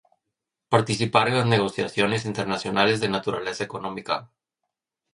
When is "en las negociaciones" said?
1.27-2.25